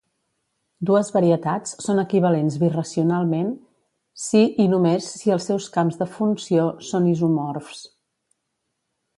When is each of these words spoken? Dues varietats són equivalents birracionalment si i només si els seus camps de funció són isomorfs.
Dues 0.89 1.09
varietats 1.17 1.75
són 1.87 2.01
equivalents 2.03 2.57
birracionalment 2.63 3.51
si 4.23 4.43
i 4.65 4.67
només 4.73 5.11
si 5.21 5.35
els 5.39 5.49
seus 5.51 5.69
camps 5.77 6.01
de 6.03 6.11
funció 6.17 6.67
són 6.89 7.09
isomorfs. 7.17 7.85